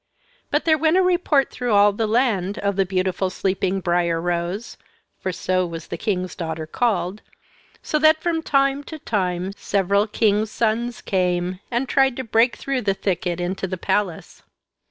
But 0.49 0.65
there 0.65 0.79
went 0.79 0.97
a 0.97 1.03
report, 1.03 1.51
through 1.51 1.73
all 1.73 1.93
the 1.93 2.07
land, 2.07 2.57
of 2.57 2.75
the 2.75 2.87
beautiful 2.87 3.29
sleeping 3.29 3.81
Briar 3.81 4.19
Rose 4.19 4.75
(for 5.19 5.31
so 5.31 5.63
was 5.63 5.85
the 5.89 5.95
king's 5.95 6.33
daughter 6.33 6.65
called) 6.65 7.21
so 7.83 7.99
that 7.99 8.19
from 8.19 8.41
time 8.41 8.83
to 8.85 8.97
time 8.97 9.51
several 9.55 10.07
kings' 10.07 10.49
sons 10.49 11.01
came, 11.01 11.59
and 11.69 11.87
tried 11.87 12.15
to 12.15 12.23
break 12.23 12.55
through 12.55 12.81
the 12.81 12.95
thicket 12.95 13.39
into 13.39 13.67
the 13.67 13.77
palace. 13.77 14.41